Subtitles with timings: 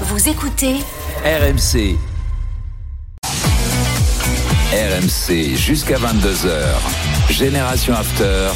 [0.00, 0.74] Vous écoutez
[1.24, 1.96] RMC.
[4.72, 7.30] RMC jusqu'à 22h.
[7.30, 8.48] Génération After.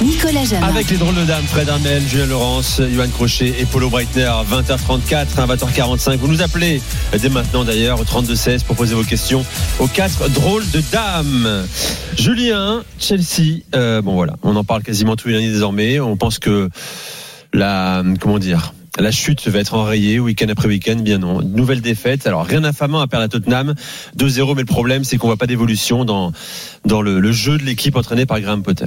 [0.00, 0.68] Nicolas Jamin.
[0.68, 5.26] Avec les drôles de dames, Fred Armel, Julien Laurence, Johan Crochet et Paulo Breitner, 20h34,
[5.34, 6.16] 20h45.
[6.18, 6.80] Vous nous appelez
[7.20, 9.44] dès maintenant d'ailleurs au 32-16 pour poser vos questions
[9.80, 11.66] aux quatre drôles de dames.
[12.16, 15.98] Julien, Chelsea, euh, bon voilà, on en parle quasiment tous les années désormais.
[15.98, 16.68] On pense que
[17.52, 21.42] la, comment dire, la chute va être enrayée week-end après week-end, bien non.
[21.42, 22.26] Nouvelle défaite.
[22.26, 23.74] Alors rien d'infamant à perdre à Tottenham,
[24.16, 26.32] 2-0, mais le problème c'est qu'on voit pas d'évolution dans,
[26.84, 28.86] le, jeu de l'équipe entraînée par Graham Potter.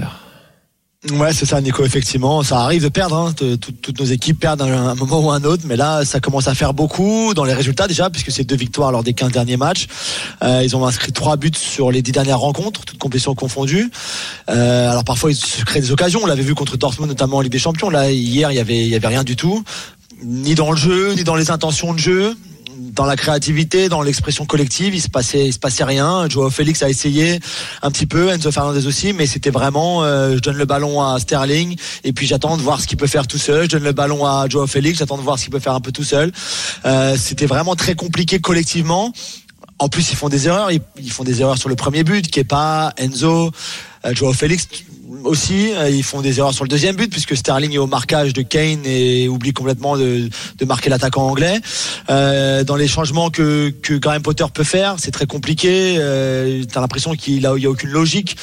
[1.11, 1.85] Ouais, c'est ça, Nico.
[1.85, 3.15] Effectivement, ça arrive de perdre.
[3.15, 3.33] Hein.
[3.33, 6.55] Toutes nos équipes perdent à un moment ou un autre, mais là, ça commence à
[6.55, 9.87] faire beaucoup dans les résultats déjà, puisque c'est deux victoires lors des 15 derniers matchs.
[10.43, 13.91] Euh, ils ont inscrit trois buts sur les dix dernières rencontres, toutes compétitions confondues.
[14.49, 16.21] Euh, alors parfois, ils se créent des occasions.
[16.23, 17.91] On l'avait vu contre Dortmund, notamment en Ligue des Champions.
[17.91, 19.63] Là, hier, il y il y avait rien du tout,
[20.23, 22.35] ni dans le jeu, ni dans les intentions de jeu
[22.97, 26.27] dans la créativité, dans l'expression collective, il se passait, se passait rien.
[26.29, 27.39] Joao Félix a essayé
[27.81, 31.19] un petit peu, Enzo Fernandez aussi, mais c'était vraiment, euh, je donne le ballon à
[31.19, 33.65] Sterling et puis j'attends de voir ce qu'il peut faire tout seul.
[33.65, 35.79] Je donne le ballon à Joao Félix, j'attends de voir ce qu'il peut faire un
[35.79, 36.31] peu tout seul.
[36.85, 39.13] Euh, c'était vraiment très compliqué collectivement.
[39.79, 40.71] En plus, ils font des erreurs.
[40.71, 43.51] Ils, font des erreurs sur le premier but, Kepa, Enzo,
[44.05, 44.67] euh, Joao Félix
[45.23, 45.73] aussi.
[45.73, 48.41] Euh, Ils font des erreurs sur le deuxième but puisque Sterling est au marquage de
[48.41, 51.59] Kane et oublie complètement de, de marquer l'attaquant anglais.
[52.09, 55.95] Euh, dans les changements que, que Graham Potter peut faire, c'est très compliqué.
[55.97, 58.37] Euh, T'as l'impression qu'il a, il y a aucune logique.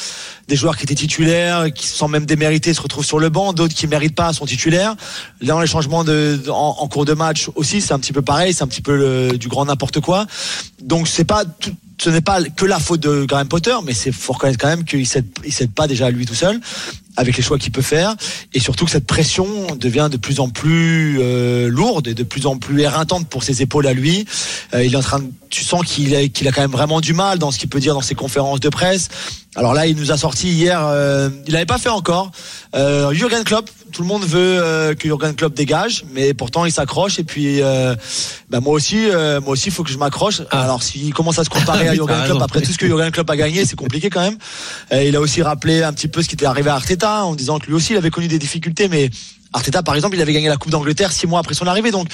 [0.49, 3.75] Des joueurs qui étaient titulaires, qui sans même démériter se retrouvent sur le banc, d'autres
[3.75, 4.95] qui méritent pas sont titulaires.
[5.41, 6.05] Dans les changements
[6.49, 9.49] en, cours de match aussi, c'est un petit peu pareil, c'est un petit peu du
[9.49, 10.27] grand n'importe quoi.
[10.83, 14.13] Donc c'est pas tout, ce n'est pas que la faute de Graham Potter, mais c'est
[14.13, 16.61] faut reconnaître quand même qu'il s'aide, il s'aide pas déjà à lui tout seul
[17.17, 18.17] avec les choix qu'il peut faire
[18.53, 22.47] et surtout que cette pression devient de plus en plus euh, lourde et de plus
[22.47, 24.27] en plus éreintante pour ses épaules à lui.
[24.75, 27.01] Euh, il est en train de, tu sens qu'il a, qu'il a quand même vraiment
[27.01, 29.09] du mal dans ce qu'il peut dire dans ses conférences de presse.
[29.57, 32.33] Alors là, il nous a sorti hier, euh, il n'avait pas fait encore.
[32.75, 36.73] Euh, Jurgen Klopp, tout le monde veut euh, que Jurgen Klopp dégage, mais pourtant il
[36.73, 37.95] s'accroche et puis euh,
[38.51, 40.43] bah, moi aussi, euh, moi aussi, il faut que je m'accroche.
[40.51, 43.31] Alors s'il commence à se comparer à t'as Klopp après tout ce que Jurgen Klopp
[43.31, 44.39] a gagné, c'est compliqué quand même.
[44.93, 47.37] Euh, il a aussi rappelé un petit peu ce qui était arrivé à Arteta en
[47.37, 49.09] disant que lui aussi il avait connu des difficultés, mais
[49.55, 51.91] Arteta, par exemple, il avait gagné la Coupe d'Angleterre six mois après son arrivée.
[51.91, 52.09] Donc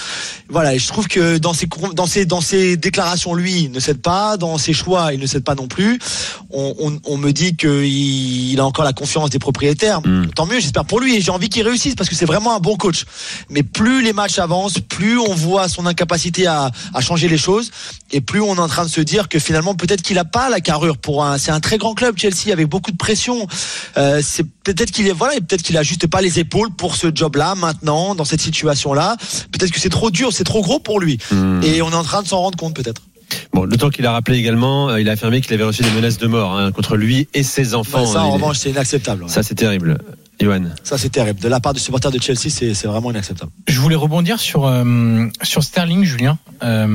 [0.49, 3.81] voilà, et je trouve que dans ses dans ses dans ses déclarations, lui, il ne
[3.81, 4.37] cède pas.
[4.37, 5.99] Dans ses choix, il ne cède pas non plus.
[6.51, 10.01] On, on, on me dit qu'il il a encore la confiance des propriétaires.
[10.06, 10.28] Mm.
[10.37, 11.17] Tant mieux, j'espère pour lui.
[11.17, 13.05] Et j'ai envie qu'il réussisse parce que c'est vraiment un bon coach.
[13.49, 17.71] Mais plus les matchs avancent, plus on voit son incapacité à, à changer les choses,
[18.12, 20.51] et plus on est en train de se dire que finalement peut-être qu'il a pas
[20.51, 21.39] la carrure pour un.
[21.39, 23.47] C'est un très grand club Chelsea avec beaucoup de pression.
[23.97, 26.97] Euh, c'est peut-être qu'il est voilà, et peut-être qu'il a juste pas les épaules pour
[26.97, 29.16] ce job-là maintenant dans cette situation-là.
[29.52, 31.18] Peut-être que c'est trop dur, c'est trop gros pour lui.
[31.30, 31.60] Hmm.
[31.62, 33.02] Et on est en train de s'en rendre compte peut-être.
[33.52, 35.91] Bon, le temps qu'il a rappelé également, euh, il a affirmé qu'il avait reçu des
[35.91, 38.00] menaces de mort hein, contre lui et ses enfants.
[38.00, 39.22] Ouais, ça en Il- revanche c'est inacceptable.
[39.24, 39.28] ouais.
[39.28, 39.98] ça c'est terrible.
[40.41, 40.64] Johan.
[40.82, 41.38] Ça c'est terrible.
[41.38, 43.52] De la part des supporters de Chelsea, c'est c'est vraiment inacceptable.
[43.68, 46.38] Je voulais rebondir sur euh, sur Sterling, Julien.
[46.64, 46.86] Euh,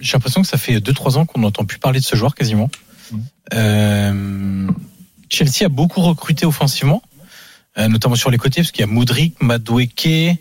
[0.00, 2.70] J'ai l'impression que ça fait 2-3 ans qu'on n'entend plus parler de ce joueur quasiment.
[3.54, 4.66] Euh,
[5.30, 7.02] Chelsea a beaucoup recruté offensivement,
[7.78, 10.38] notamment sur les côtés, parce qu'il y a Modric, Madueke.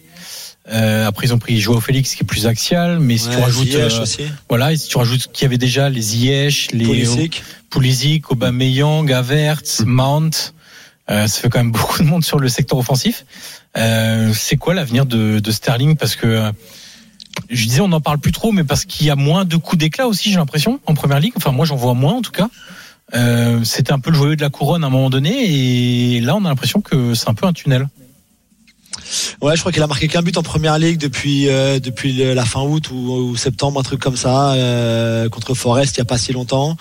[0.70, 3.74] Euh, après, ils ont pris Joao Félix, qui est plus axial, mais si tu rajoutes,
[3.76, 7.44] euh, aussi, voilà, et si tu rajoutes qu'il y avait déjà les Ziyech, les Pulisic.
[7.70, 10.54] Pulisic, Aubameyang, Havertz, Mount.
[11.10, 13.26] Euh, ça fait quand même beaucoup de monde sur le secteur offensif.
[13.78, 15.96] Euh, c'est quoi l'avenir de, de Sterling?
[15.96, 16.52] Parce que euh,
[17.50, 19.78] je disais, on n'en parle plus trop, mais parce qu'il y a moins de coups
[19.78, 21.34] d'éclat aussi, j'ai l'impression, en première ligue.
[21.38, 22.50] Enfin, moi, j'en vois moins en tout cas.
[23.16, 26.36] Euh, C'était un peu le joyeux de la couronne à un moment donné, et là,
[26.36, 27.88] on a l'impression que c'est un peu un tunnel.
[29.42, 32.46] Ouais, je crois qu'il a marqué qu'un but en première ligue depuis euh, depuis la
[32.46, 36.06] fin août ou, ou septembre, un truc comme ça, euh, contre Forest il y a
[36.06, 36.76] pas si longtemps.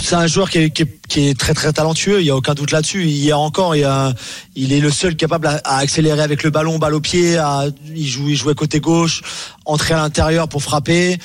[0.00, 2.36] C'est un joueur qui est, qui, est, qui est très très talentueux, il y a
[2.36, 3.04] aucun doute là-dessus.
[3.04, 4.12] Hier encore, il, y a,
[4.54, 7.36] il est le seul capable à, accélérer avec le ballon, balle au pied.
[7.36, 9.22] À, il joue, il jouait côté gauche,
[9.64, 11.18] entrer à l'intérieur pour frapper.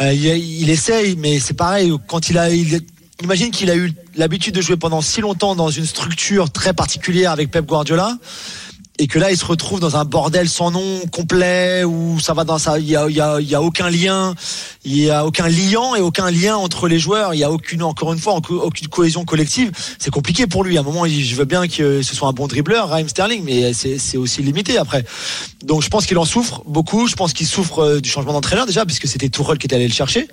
[0.00, 1.92] Euh, il, il essaye, mais c'est pareil.
[2.08, 2.80] Quand il a, il,
[3.22, 7.30] imagine qu'il a eu l'habitude de jouer pendant si longtemps dans une structure très particulière
[7.30, 8.18] avec Pep Guardiola
[8.98, 12.44] et que là il se retrouve dans un bordel sans nom complet où ça va
[12.44, 14.34] dans ça il y a, y a, y a aucun lien
[14.84, 17.34] il y a aucun liant et aucun lien entre les joueurs.
[17.34, 19.70] Il y a aucune encore une fois aucune cohésion collective.
[19.98, 20.76] C'est compliqué pour lui.
[20.76, 23.72] À un moment je veux bien que ce soit un bon dribbleur Raheem Sterling mais
[23.72, 25.04] c'est c'est aussi limité après.
[25.64, 27.06] Donc je pense qu'il en souffre beaucoup.
[27.06, 29.86] Je pense qu'il souffre euh, du changement d'entraîneur déjà puisque c'était Tourelle qui était allé
[29.86, 30.28] le chercher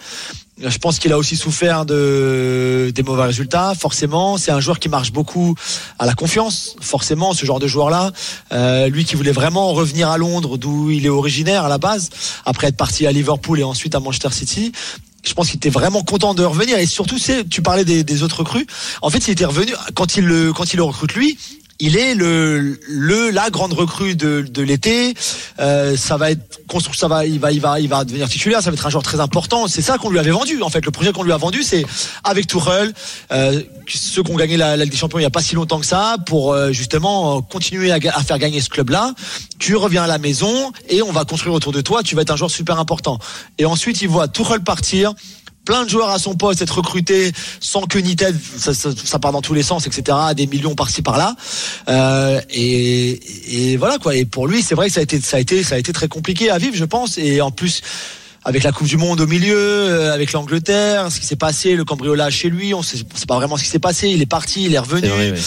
[0.62, 3.74] Je pense qu'il a aussi souffert de des mauvais résultats.
[3.80, 5.56] Forcément, c'est un joueur qui marche beaucoup
[5.98, 6.76] à la confiance.
[6.82, 8.12] Forcément, ce genre de joueur-là,
[8.52, 12.10] euh, lui qui voulait vraiment revenir à Londres, d'où il est originaire à la base,
[12.46, 14.72] après être parti à Liverpool et ensuite à Manchester City
[15.22, 17.18] je pense qu'il était vraiment content de revenir et surtout
[17.50, 18.66] tu parlais des, des, autres recrues
[19.02, 21.38] en fait il était revenu quand il le quand il le recrute lui
[21.80, 25.14] il est le, le la grande recrue de, de l'été.
[25.60, 26.60] Euh, ça va être
[26.94, 28.62] ça va, il va, il va, il va devenir titulaire.
[28.62, 29.68] Ça va être un joueur très important.
[29.68, 30.62] C'est ça qu'on lui avait vendu.
[30.62, 31.86] En fait, le projet qu'on lui a vendu, c'est
[32.24, 32.94] avec Tourelle,
[33.31, 35.56] euh, ceux qui ont gagné la, la Ligue des Champions il y a pas si
[35.56, 39.14] longtemps que ça, pour euh, justement continuer à, à, faire gagner ce club-là.
[39.58, 42.04] Tu reviens à la maison et on va construire autour de toi.
[42.04, 43.20] Tu vas être un joueur super important.
[43.58, 45.14] Et ensuite, il voit Tourelle partir
[45.69, 49.44] plein de joueurs à son poste, être recruté sans que ni tête, ça, part dans
[49.44, 50.18] tous les sens, etc.
[50.36, 51.36] Des millions par-ci par-là.
[51.88, 54.16] Euh, et, et, voilà quoi.
[54.16, 55.94] Et pour lui, c'est vrai que ça a été, ça a été, ça a été
[55.94, 57.19] très compliqué à vivre, je pense.
[57.19, 57.83] Et en plus,
[58.46, 61.84] avec la Coupe du Monde au milieu, euh, avec l'Angleterre, ce qui s'est passé, le
[61.84, 64.10] cambriolage chez lui, on sait c'est pas vraiment ce qui s'est passé.
[64.10, 65.10] Il est parti, il est revenu.
[65.12, 65.40] Oui.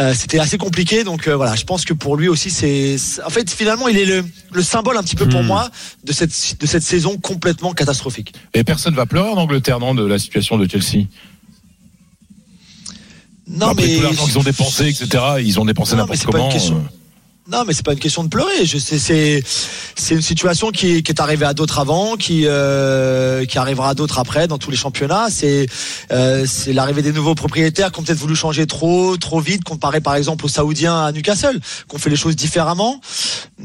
[0.00, 1.56] euh, C'était assez compliqué, donc euh, voilà.
[1.56, 4.96] Je pense que pour lui aussi, c'est, en fait, finalement, il est le, le symbole
[4.96, 5.46] un petit peu pour Hmm.
[5.46, 5.70] moi
[6.04, 8.32] de cette de cette saison complètement catastrophique.
[8.54, 11.06] Et personne va pleurer en Angleterre, non, de la situation de Chelsea?
[13.48, 15.22] Non Après mais tout l'argent qu'ils ont dépensé, etc.
[15.40, 16.48] Ils ont dépensé n'importe c'est pas une comment.
[16.52, 16.84] question.
[17.48, 18.66] Non, mais c'est pas une question de pleurer.
[18.66, 24.18] C'est une situation qui, est arrivée à d'autres avant, qui euh, qui arrivera à d'autres
[24.18, 25.28] après dans tous les championnats.
[25.30, 25.68] C'est
[26.10, 30.00] euh, c'est l'arrivée des nouveaux propriétaires qui ont peut-être voulu changer trop trop vite, comparé
[30.00, 33.00] par exemple aux Saoudiens à Newcastle, qui ont fait les choses différemment.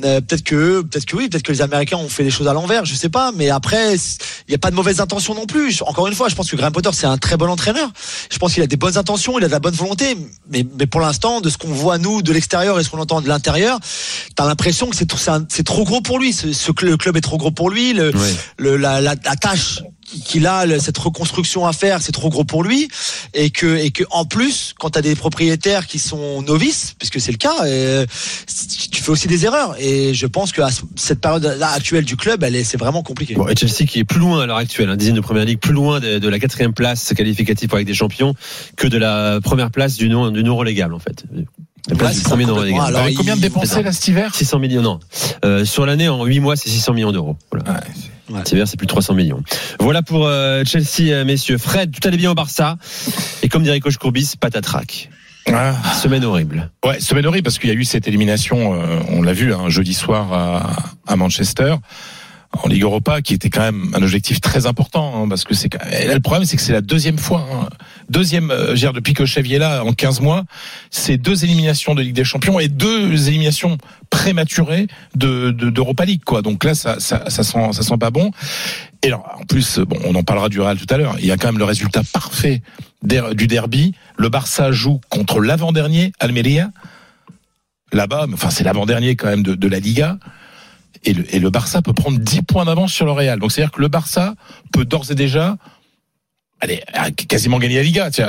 [0.03, 2.53] Euh, peut-être que peut-être que oui, peut-être que les Américains ont fait les choses à
[2.53, 2.85] l'envers.
[2.85, 5.81] Je sais pas, mais après il n'y a pas de mauvaises intentions non plus.
[5.81, 7.89] Encore une fois, je pense que Graham Potter c'est un très bon entraîneur.
[8.31, 10.15] Je pense qu'il a des bonnes intentions, il a de la bonne volonté,
[10.51, 13.27] mais pour l'instant, de ce qu'on voit nous de l'extérieur et ce qu'on entend de
[13.27, 13.70] l'intérieur
[14.35, 15.19] t'as l'impression que c'est trop,
[15.49, 16.33] c'est gros pour lui.
[16.33, 17.93] Ce, ce cl- le club est trop gros pour lui.
[17.93, 18.33] Le, Ouais.
[18.57, 19.79] le- la, la, la tâche
[20.25, 22.89] qu'il a, cette reconstruction à faire, c'est trop gros pour lui.
[23.33, 27.31] Et que, et que en plus, quand t'as des propriétaires qui sont novices, puisque c'est
[27.31, 27.55] le cas,
[28.91, 29.75] tu fais aussi des erreurs.
[29.79, 33.03] Et je pense que à ce- cette période actuelle du club, elle est, c'est vraiment
[33.03, 33.35] compliqué.
[33.35, 35.59] Bon, et Chelsea qui est plus loin à l'heure actuelle, hein, dixième de première ligue,
[35.59, 38.35] plus loin de, de la quatrième place qualificative pour avec des champions
[38.75, 41.23] que de la première place du non, du non relégable en fait.
[41.87, 42.55] Du c'est non complètement.
[42.55, 42.95] relégable.
[42.95, 44.99] Alors, combien de dépensés là cet hiver 600 millions, non.
[45.43, 47.37] Euh, sur l'année, en 8 mois, c'est 600 millions d'euros.
[47.51, 47.71] Voilà.
[47.71, 47.79] Ouais,
[48.29, 48.39] Ouais.
[48.45, 49.43] Cet hiver, c'est plus de 300 millions.
[49.79, 51.57] Voilà pour euh, Chelsea, euh, messieurs.
[51.57, 52.77] Fred, tout allait bien au Barça.
[53.43, 55.09] Et comme dirait Coach Courbis, patatrac.
[55.51, 55.73] Ah.
[56.01, 56.71] Semaine horrible.
[56.85, 59.67] Ouais, semaine horrible parce qu'il y a eu cette élimination, euh, on l'a vu, un
[59.69, 60.71] jeudi soir à,
[61.07, 61.75] à Manchester.
[62.53, 65.69] En Ligue Europa, qui était quand même un objectif très important, hein, parce que c'est
[65.73, 67.69] là, le problème, c'est que c'est la deuxième fois, hein,
[68.09, 70.43] deuxième, euh, dire, depuis que est là, en 15 mois,
[70.89, 73.77] c'est deux éliminations de Ligue des Champions et deux éliminations
[74.09, 76.41] prématurées de de- d'Europa League, quoi.
[76.41, 78.31] Donc là, ça, ça, ça sent, ça sent pas bon.
[79.01, 81.15] Et alors, en plus, bon, on en parlera du Real tout à l'heure.
[81.19, 82.61] Il y a quand même le résultat parfait
[83.01, 83.93] du derby.
[84.17, 86.69] Le Barça joue contre l'avant-dernier, Almeria
[87.93, 90.17] là-bas, enfin c'est l'avant-dernier quand même de, de la Liga.
[91.03, 93.39] Et le, Barça peut prendre 10 points d'avance sur le Real.
[93.39, 94.35] Donc c'est-à-dire que le Barça
[94.71, 95.57] peut d'ores et déjà
[96.59, 96.83] allez,
[97.27, 98.11] quasiment gagner la Liga.
[98.11, 98.21] Tu,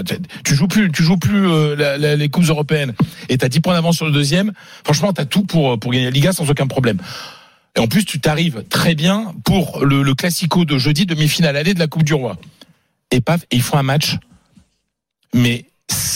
[0.45, 2.95] tu, joues plus, tu joues plus euh, les coupes européennes
[3.29, 4.53] et t'as 10 points d'avance sur le deuxième.
[4.85, 6.99] Franchement, t'as tout pour pour gagner la Liga sans aucun problème.
[7.77, 11.75] Et en plus, tu t'arrives très bien pour le, le classico de jeudi demi-finale aller
[11.75, 12.37] de la Coupe du Roi.
[13.11, 14.17] Et paf, et ils font un match,
[15.35, 15.67] mais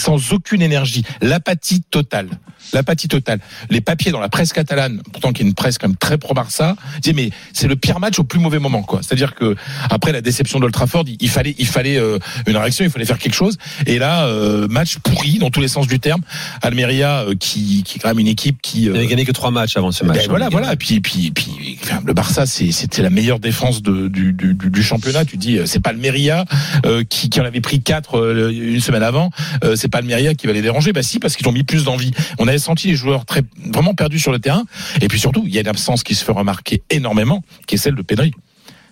[0.06, 2.29] sans aucune énergie, l'apathie totale.
[2.73, 3.38] L'apathie totale.
[3.70, 6.35] Les papiers dans la presse catalane, pourtant qui est une presse quand même très pro
[6.35, 9.00] Barça, disaient mais c'est le pire match au plus mauvais moment quoi.
[9.03, 9.55] C'est-à-dire que
[9.88, 13.19] après la déception d'Old Trafford, il, fallait il fallait euh, une réaction, il fallait faire
[13.19, 13.57] quelque chose.
[13.87, 16.23] Et là euh, match pourri dans tous les sens du terme.
[16.62, 19.76] Almeria euh, qui qui est quand même une équipe qui n'avait gagné que trois matchs
[19.76, 20.16] avant ce match.
[20.16, 20.50] ben hein, voilà, gars.
[20.50, 20.73] voilà.
[20.73, 24.71] Et puis, puis, puis, enfin, le Barça, c'était la meilleure défense de, du, du, du-
[24.71, 25.25] du championnat.
[25.25, 26.45] Tu dis, c'est pas le Meria
[26.85, 29.30] euh, qui, qui en avait pris quatre une semaine avant.
[29.76, 30.93] C'est pas le Meria qui va les déranger.
[30.93, 32.12] Bah si, parce qu'ils ont mis plus d'envie.
[32.38, 34.65] On avait senti les joueurs très vraiment perdus sur le terrain.
[35.00, 37.79] Et puis surtout, il y a une absence qui se fait remarquer énormément, qui est
[37.79, 38.33] celle de Pedri.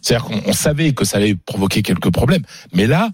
[0.03, 2.43] C'est-à-dire qu'on on savait que ça allait provoquer quelques problèmes,
[2.73, 3.11] mais là.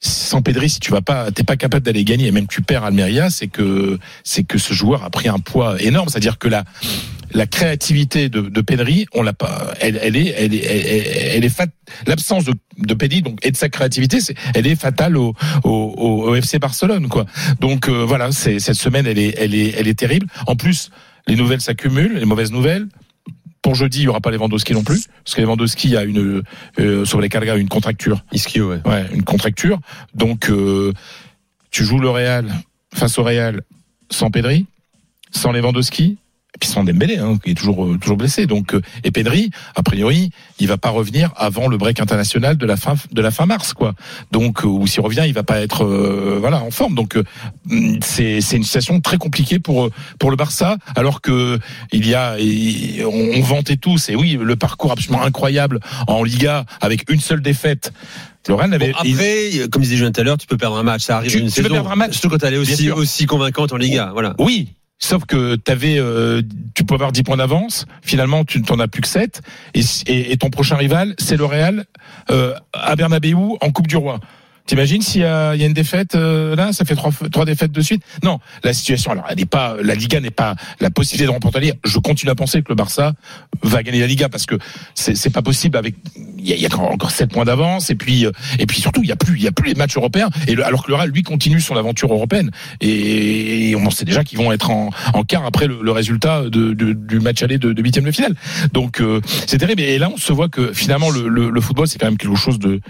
[0.00, 2.84] Sans Pedri, si tu vas pas, t'es pas capable d'aller gagner, et même tu perds
[2.84, 6.08] Almeria, c'est que c'est que ce joueur a pris un poids énorme.
[6.08, 6.62] C'est-à-dire que la
[7.32, 11.36] la créativité de, de Pedri, on l'a pas, elle, elle est, elle est, elle, est-
[11.36, 11.66] elle est fat-
[12.06, 15.70] l'absence de, de Pedri donc et de sa créativité, c'est, elle est fatale au, au,
[15.70, 17.26] au, au FC Barcelone quoi.
[17.60, 20.26] Donc euh, voilà, c'est cette semaine, elle est, elle est, elle est terrible.
[20.46, 20.90] En plus,
[21.26, 22.86] les nouvelles s'accumulent, les mauvaises nouvelles.
[23.60, 26.42] Pour jeudi, il y aura pas Lewandowski non plus, parce que Lewandowski a une
[26.78, 28.24] euh, sur les cargas une contracture.
[28.32, 28.80] Ischio, ouais.
[28.86, 29.80] Ouais, une contracture.
[30.14, 30.92] Donc, euh,
[31.70, 32.46] tu joues le Real
[32.94, 33.62] face au Real
[34.10, 34.64] sans Pedri,
[35.32, 36.18] sans Lewandowski.
[36.58, 38.46] Puis sans Dembélé, hein, qui est toujours euh, toujours blessé.
[38.46, 42.66] Donc euh, et Pedri, a priori, il va pas revenir avant le break international de
[42.66, 43.94] la fin de la fin mars, quoi.
[44.32, 46.94] Donc euh, ou s'il revient, il va pas être euh, voilà en forme.
[46.94, 47.24] Donc euh,
[48.02, 51.58] c'est c'est une situation très compliquée pour pour le Barça, alors que
[51.92, 56.22] il y a et on, on vantait tous et oui le parcours absolument incroyable en
[56.22, 57.92] Liga avec une seule défaite.
[58.48, 59.12] Le Real Bon, avait il-
[59.60, 61.38] après, comme disait Julien tout à l'heure, tu peux perdre un match, ça arrive Tu-
[61.38, 61.74] une tu peux saison.
[61.74, 62.12] perdre un match.
[62.12, 64.08] Surtout quand elle est aussi, aussi convaincante en Liga.
[64.14, 64.34] Voilà.
[64.38, 66.42] Oui, sauf que t'avais, euh,
[66.74, 67.86] tu peux avoir 10 points d'avance.
[68.02, 69.42] Finalement, tu n'en as plus que 7.
[69.74, 71.84] Et, ton prochain rival, c'est le Real
[72.30, 74.20] euh, à Bernabeu en Coupe du Roi.
[74.68, 77.80] T'imagines s'il y y a une défaite euh, là, ça fait trois, trois défaites de
[77.80, 78.02] suite?
[78.22, 81.60] Non, la situation, alors elle n'est pas, la Liga n'est pas la possibilité de remporter
[81.60, 81.78] la Liga.
[81.84, 83.14] Je continue à penser que le Barça
[83.62, 84.56] va gagner la Liga parce que
[84.94, 85.94] c'est pas possible avec,
[86.48, 89.02] il y a, y a encore sept points d'avance et puis euh, et puis surtout
[89.02, 90.90] il y a plus, il y a plus les matchs européens et le- alors que
[90.90, 92.50] le Real lui continue son aventure européenne
[92.80, 96.72] et, on sait déjà qu'ils vont être en, en quart après le, le résultat de,
[96.72, 98.34] de- du match aller de, de huitième de finale.
[98.72, 101.86] Donc euh, c'est terrible et là on se voit que finalement le, le, le football
[101.86, 102.80] c'est quand même quelque chose de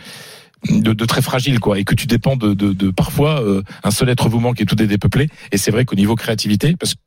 [0.70, 3.90] de, de très fragile quoi et que tu dépends de, de, de parfois euh, un
[3.90, 6.94] seul être vous manque et tout est dépeuplé et c'est vrai qu'au niveau créativité parce
[6.94, 6.98] que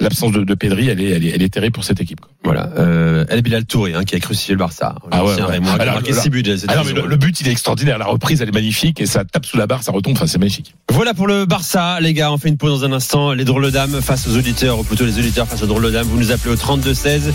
[0.00, 2.30] l'absence de, de Pedri elle est, elle est elle est terrible pour cette équipe quoi.
[2.44, 2.68] Voilà.
[2.76, 4.96] Euh, El Bilal Touré, hein, qui a crucifié le Barça.
[5.10, 5.60] Ah ouais, Alors,
[5.94, 8.48] marqué là- 6 buts Ah mais le, le but il est extraordinaire la reprise elle
[8.48, 11.26] est magnifique et ça tape sous la barre ça retombe enfin c'est magnifique Voilà pour
[11.26, 12.30] le Barça, les gars.
[12.32, 13.32] On fait une pause dans un instant.
[13.32, 16.06] Les drôles dames face aux auditeurs, ou plutôt les auditeurs face aux drôles dames.
[16.06, 17.32] Vous nous appelez au 32-16.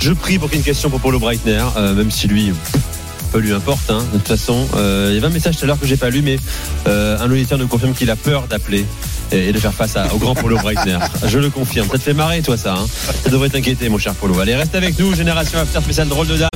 [0.00, 2.52] Je prie pour qu'il y ait une question pour Paulo Breitner, euh, même si lui,
[3.34, 3.90] peu lui importe.
[3.90, 5.96] Hein, de toute façon, euh, il y avait un message tout à l'heure que j'ai
[5.96, 6.38] pas lu, mais
[6.86, 8.86] euh, un auditeur nous confirme qu'il a peur d'appeler
[9.32, 10.98] et et de faire face à- au grand Paulo Breitner.
[11.26, 11.88] Je le confirme.
[11.88, 12.74] Ça te fait marrer, toi, ça.
[12.74, 12.86] Hein
[13.24, 14.38] ça devrait t'inquiéter, mon cher Paulo.
[14.38, 15.14] Allez, reste avec nous.
[15.16, 16.48] Génération After spécial drôle de dame.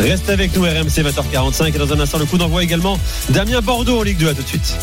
[0.00, 1.68] Reste avec nous, RMC 20h45.
[1.74, 2.98] Et dans un instant, le coup d'envoi également.
[3.28, 4.28] Damien Bordeaux en Ligue 2.
[4.30, 4.78] À tout de suite.